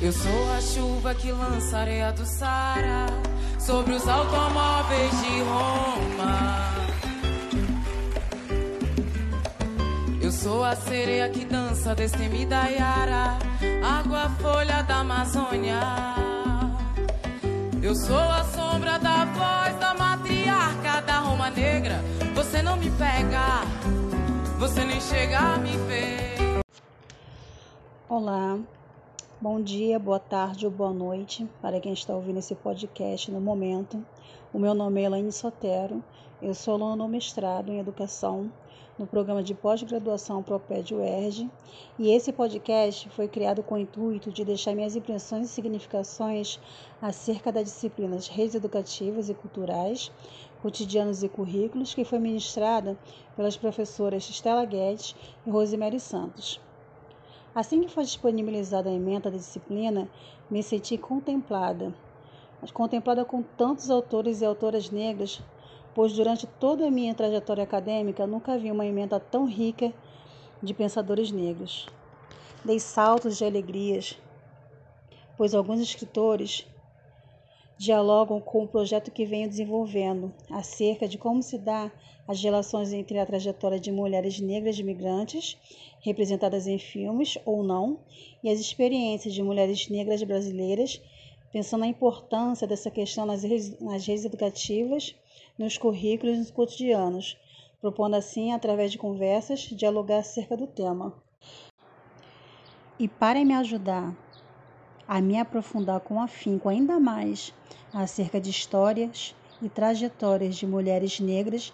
Eu 0.00 0.12
sou 0.12 0.52
a 0.52 0.60
chuva 0.60 1.12
que 1.12 1.32
lança 1.32 1.78
areia 1.78 2.12
do 2.12 2.24
Sara 2.24 3.06
sobre 3.58 3.94
os 3.94 4.06
automóveis 4.06 5.10
de 5.10 5.40
Roma. 5.40 6.74
Eu 10.22 10.30
sou 10.30 10.62
a 10.62 10.76
sereia 10.76 11.28
que 11.28 11.44
dança 11.44 11.96
destemida 11.96 12.70
Yara, 12.70 13.40
água 13.82 14.30
folha 14.40 14.82
da 14.82 14.98
Amazônia. 14.98 15.80
Eu 17.82 17.96
sou 17.96 18.16
a 18.16 18.44
sombra 18.44 19.00
da 19.00 19.24
voz 19.24 19.80
da 19.80 19.94
matriarca 19.94 21.02
da 21.02 21.18
Roma 21.18 21.50
Negra. 21.50 22.00
Você 22.36 22.62
não 22.62 22.76
me 22.76 22.88
pega, 22.92 23.64
você 24.60 24.84
nem 24.84 25.00
chega 25.00 25.38
a 25.40 25.56
me 25.56 25.76
ver. 25.76 26.60
Olá, 28.08 28.56
bom 29.40 29.62
dia, 29.62 30.00
boa 30.00 30.18
tarde 30.18 30.66
ou 30.66 30.72
boa 30.72 30.92
noite 30.92 31.48
para 31.62 31.78
quem 31.78 31.92
está 31.92 32.12
ouvindo 32.12 32.40
esse 32.40 32.56
podcast 32.56 33.30
no 33.30 33.40
momento. 33.40 34.04
O 34.52 34.58
meu 34.58 34.74
nome 34.74 35.00
é 35.00 35.04
Elaine 35.04 35.30
Sotero, 35.30 36.02
eu 36.42 36.52
sou 36.54 36.74
aluna 36.74 36.96
no 36.96 37.08
mestrado 37.08 37.70
em 37.70 37.78
Educação 37.78 38.50
no 38.98 39.06
programa 39.06 39.40
de 39.40 39.54
pós-graduação 39.54 40.42
Proped 40.42 40.92
UERJ 40.92 41.48
e 42.00 42.10
esse 42.10 42.32
podcast 42.32 43.08
foi 43.10 43.28
criado 43.28 43.62
com 43.62 43.76
o 43.76 43.78
intuito 43.78 44.32
de 44.32 44.44
deixar 44.44 44.74
minhas 44.74 44.96
impressões 44.96 45.46
e 45.46 45.52
significações 45.52 46.58
acerca 47.00 47.52
das 47.52 47.62
disciplinas 47.62 48.26
redes 48.26 48.56
educativas 48.56 49.30
e 49.30 49.34
culturais, 49.34 50.10
cotidianos 50.60 51.22
e 51.22 51.28
currículos 51.28 51.94
que 51.94 52.04
foi 52.04 52.18
ministrada 52.18 52.98
pelas 53.36 53.56
professoras 53.56 54.28
Estela 54.28 54.64
Guedes 54.64 55.14
e 55.46 55.50
Rosemary 55.50 56.00
Santos. 56.00 56.60
Assim 57.58 57.80
que 57.80 57.92
foi 57.92 58.04
disponibilizada 58.04 58.88
a 58.88 58.92
emenda 58.92 59.28
da 59.32 59.36
disciplina, 59.36 60.08
me 60.48 60.62
senti 60.62 60.96
contemplada, 60.96 61.92
contemplada 62.72 63.24
com 63.24 63.42
tantos 63.42 63.90
autores 63.90 64.40
e 64.40 64.44
autoras 64.44 64.92
negras, 64.92 65.42
pois 65.92 66.12
durante 66.12 66.46
toda 66.46 66.86
a 66.86 66.90
minha 66.90 67.16
trajetória 67.16 67.64
acadêmica 67.64 68.28
nunca 68.28 68.56
vi 68.56 68.70
uma 68.70 68.86
emenda 68.86 69.18
tão 69.18 69.44
rica 69.44 69.92
de 70.62 70.72
pensadores 70.72 71.32
negros. 71.32 71.88
Dei 72.64 72.78
saltos 72.78 73.36
de 73.36 73.44
alegrias, 73.44 74.16
pois 75.36 75.52
alguns 75.52 75.80
escritores 75.80 76.64
dialogam 77.78 78.40
com 78.40 78.64
o 78.64 78.68
projeto 78.68 79.12
que 79.12 79.24
venho 79.24 79.48
desenvolvendo 79.48 80.34
acerca 80.50 81.06
de 81.06 81.16
como 81.16 81.42
se 81.42 81.56
dá 81.56 81.90
as 82.26 82.42
relações 82.42 82.92
entre 82.92 83.18
a 83.18 83.24
trajetória 83.24 83.78
de 83.78 83.92
mulheres 83.92 84.40
negras 84.40 84.78
migrantes, 84.80 85.56
representadas 86.00 86.66
em 86.66 86.78
filmes 86.78 87.38
ou 87.46 87.62
não, 87.62 88.00
e 88.42 88.50
as 88.50 88.58
experiências 88.58 89.32
de 89.32 89.42
mulheres 89.42 89.88
negras 89.88 90.22
brasileiras, 90.24 91.00
pensando 91.52 91.80
na 91.80 91.86
importância 91.86 92.66
dessa 92.66 92.90
questão 92.90 93.24
nas 93.24 93.44
redes, 93.44 93.80
nas 93.80 94.04
redes 94.04 94.24
educativas, 94.24 95.14
nos 95.56 95.78
currículos 95.78 96.36
e 96.36 96.38
nos 96.40 96.50
cotidianos, 96.50 97.38
propondo 97.80 98.16
assim, 98.16 98.52
através 98.52 98.90
de 98.90 98.98
conversas, 98.98 99.60
dialogar 99.60 100.18
acerca 100.18 100.56
do 100.56 100.66
tema. 100.66 101.14
E 102.98 103.06
para 103.06 103.44
me 103.44 103.54
ajudar 103.54 104.14
a 105.08 105.22
me 105.22 105.38
aprofundar 105.38 106.00
com 106.00 106.20
afinco 106.20 106.68
ainda 106.68 107.00
mais 107.00 107.54
acerca 107.94 108.38
de 108.38 108.50
histórias 108.50 109.34
e 109.62 109.68
trajetórias 109.68 110.54
de 110.54 110.66
mulheres 110.66 111.18
negras, 111.18 111.72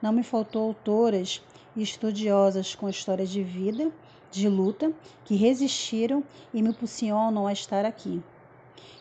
não 0.00 0.12
me 0.12 0.22
faltou 0.22 0.68
autoras 0.68 1.42
e 1.74 1.82
estudiosas 1.82 2.76
com 2.76 2.88
história 2.88 3.26
de 3.26 3.42
vida, 3.42 3.90
de 4.30 4.48
luta, 4.48 4.92
que 5.24 5.34
resistiram 5.34 6.22
e 6.54 6.62
me 6.62 6.70
impulsionam 6.70 7.46
a 7.46 7.52
estar 7.52 7.84
aqui. 7.84 8.22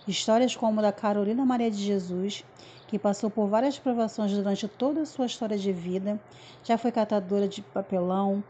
Histórias 0.07 0.55
como 0.55 0.79
a 0.79 0.83
da 0.83 0.91
Carolina 0.91 1.45
Maria 1.45 1.69
de 1.69 1.77
Jesus, 1.77 2.43
que 2.87 2.99
passou 2.99 3.29
por 3.29 3.47
várias 3.47 3.77
provações 3.77 4.31
durante 4.31 4.67
toda 4.67 5.01
a 5.01 5.05
sua 5.05 5.25
história 5.25 5.57
de 5.57 5.71
vida, 5.71 6.19
já 6.63 6.77
foi 6.77 6.91
catadora 6.91 7.47
de 7.47 7.61
papelão, 7.61 8.43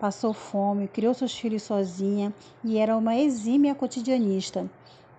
passou 0.00 0.32
fome, 0.32 0.88
criou 0.88 1.12
seus 1.12 1.38
filhos 1.38 1.62
sozinha 1.62 2.32
e 2.64 2.78
era 2.78 2.96
uma 2.96 3.14
exímia 3.14 3.74
cotidianista, 3.74 4.68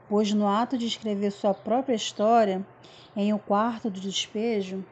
pois 0.09 0.33
no 0.33 0.47
ato 0.47 0.75
de 0.75 0.87
escrever 0.87 1.31
sua 1.31 1.53
própria 1.53 1.93
história, 1.93 2.65
em 3.15 3.31
O 3.31 3.37
Quarto 3.37 3.91
do 3.91 3.99
Despejo, 3.99 4.83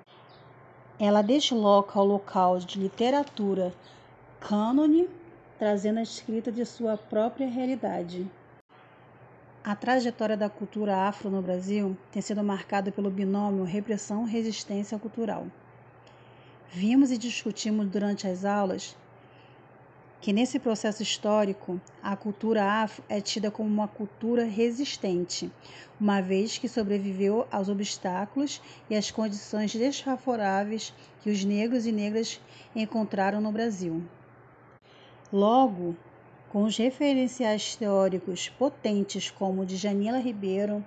ela 0.99 1.23
desloca 1.23 1.97
ao 1.97 2.05
local 2.05 2.59
de 2.59 2.79
literatura 2.79 3.73
cânone, 4.39 5.09
trazendo 5.57 5.99
a 5.99 6.03
escrita 6.03 6.51
de 6.51 6.63
sua 6.65 6.95
própria 6.95 7.47
realidade. 7.49 8.29
A 9.63 9.75
trajetória 9.75 10.37
da 10.37 10.49
cultura 10.49 11.07
afro 11.07 11.29
no 11.29 11.41
Brasil 11.41 11.97
tem 12.11 12.21
sido 12.21 12.43
marcada 12.43 12.91
pelo 12.91 13.09
binômio 13.09 13.63
repressão-resistência 13.63 14.99
cultural. 14.99 15.47
Vimos 16.69 17.11
e 17.11 17.17
discutimos 17.17 17.87
durante 17.87 18.27
as 18.27 18.45
aulas 18.45 18.95
que 20.21 20.33
nesse 20.33 20.59
processo 20.59 21.01
histórico 21.01 21.79
a 22.03 22.15
cultura 22.15 22.63
afro 22.63 23.03
é 23.07 23.21
tida 23.21 23.49
como 23.49 23.69
uma 23.69 23.87
cultura 23.87 24.43
resistente, 24.43 25.49
uma 25.99 26.21
vez 26.21 26.57
que 26.57 26.67
sobreviveu 26.67 27.47
aos 27.51 27.69
obstáculos 27.69 28.61
e 28.89 28.95
às 28.95 29.11
condições 29.11 29.73
desfavoráveis 29.73 30.93
que 31.21 31.29
os 31.29 31.43
negros 31.45 31.85
e 31.85 31.91
negras 31.91 32.39
encontraram 32.75 33.39
no 33.39 33.51
Brasil. 33.51 34.03
Logo, 35.31 35.95
com 36.49 36.63
os 36.63 36.75
referenciais 36.75 37.75
teóricos 37.75 38.49
potentes 38.49 39.29
como 39.29 39.65
de 39.65 39.77
Janila 39.77 40.17
Ribeiro, 40.17 40.83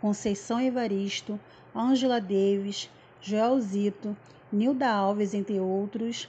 Conceição 0.00 0.60
Evaristo, 0.60 1.38
Angela 1.74 2.20
Davis, 2.20 2.90
Joel 3.20 3.60
Zito, 3.60 4.16
Nilda 4.50 4.88
Alves, 4.88 5.34
entre 5.34 5.60
outros, 5.60 6.28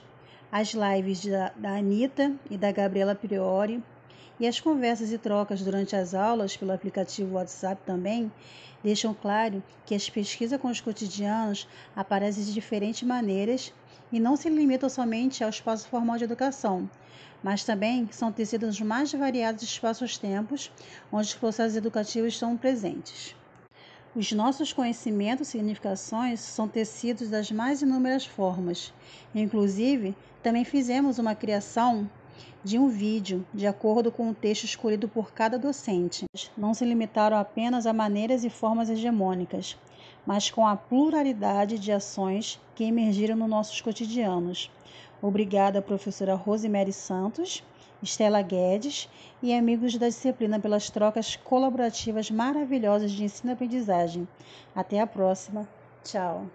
as 0.50 0.72
lives 0.72 1.24
da, 1.26 1.52
da 1.56 1.76
Anitta 1.76 2.34
e 2.50 2.56
da 2.56 2.72
Gabriela 2.72 3.14
Priori 3.14 3.82
e 4.40 4.46
as 4.46 4.60
conversas 4.60 5.12
e 5.12 5.18
trocas 5.18 5.62
durante 5.62 5.94
as 5.94 6.14
aulas 6.14 6.56
pelo 6.56 6.72
aplicativo 6.72 7.34
WhatsApp 7.34 7.82
também 7.84 8.32
deixam 8.82 9.12
claro 9.12 9.62
que 9.84 9.94
as 9.94 10.08
pesquisas 10.08 10.60
com 10.60 10.68
os 10.68 10.80
cotidianos 10.80 11.68
aparecem 11.94 12.44
de 12.44 12.52
diferentes 12.52 13.02
maneiras 13.02 13.72
e 14.12 14.18
não 14.18 14.36
se 14.36 14.48
limitam 14.48 14.88
somente 14.88 15.42
ao 15.42 15.50
espaço 15.50 15.88
formal 15.88 16.16
de 16.16 16.24
educação, 16.24 16.88
mas 17.42 17.64
também 17.64 18.08
são 18.10 18.32
tecidos 18.32 18.68
nos 18.68 18.80
mais 18.80 19.12
variados 19.12 19.62
espaços-tempos 19.62 20.70
onde 21.12 21.26
os 21.26 21.34
processos 21.34 21.76
educativos 21.76 22.34
estão 22.34 22.56
presentes. 22.56 23.36
Os 24.16 24.32
nossos 24.32 24.72
conhecimentos 24.72 25.48
e 25.48 25.50
significações 25.52 26.40
são 26.40 26.66
tecidos 26.66 27.28
das 27.28 27.50
mais 27.52 27.82
inúmeras 27.82 28.24
formas. 28.24 28.92
Inclusive, 29.34 30.16
também 30.42 30.64
fizemos 30.64 31.18
uma 31.18 31.34
criação 31.34 32.08
de 32.64 32.78
um 32.78 32.88
vídeo, 32.88 33.46
de 33.52 33.66
acordo 33.66 34.10
com 34.10 34.30
o 34.30 34.34
texto 34.34 34.64
escolhido 34.64 35.08
por 35.08 35.30
cada 35.32 35.58
docente. 35.58 36.24
Não 36.56 36.72
se 36.72 36.86
limitaram 36.86 37.36
apenas 37.36 37.86
a 37.86 37.92
maneiras 37.92 38.44
e 38.44 38.50
formas 38.50 38.88
hegemônicas, 38.88 39.76
mas 40.26 40.50
com 40.50 40.66
a 40.66 40.74
pluralidade 40.74 41.78
de 41.78 41.92
ações 41.92 42.58
que 42.74 42.84
emergiram 42.84 43.36
nos 43.36 43.48
nossos 43.48 43.80
cotidianos. 43.80 44.70
Obrigada, 45.20 45.82
professora 45.82 46.34
Rosemary 46.34 46.92
Santos 46.94 47.62
Estela 48.02 48.42
Guedes 48.42 49.08
e 49.42 49.52
amigos 49.52 49.96
da 49.96 50.08
disciplina 50.08 50.60
pelas 50.60 50.90
trocas 50.90 51.36
colaborativas 51.36 52.30
maravilhosas 52.30 53.10
de 53.10 53.24
ensino-aprendizagem. 53.24 54.26
Até 54.74 55.00
a 55.00 55.06
próxima. 55.06 55.68
Tchau. 56.04 56.46